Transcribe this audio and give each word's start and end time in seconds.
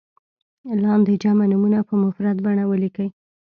لاندې 0.83 1.13
جمع 1.23 1.45
نومونه 1.51 1.79
په 1.87 1.93
مفرد 2.03 2.37
بڼه 2.45 2.63
ولیکئ. 2.67 3.07